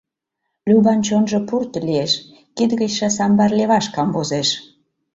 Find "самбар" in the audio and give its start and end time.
3.17-3.51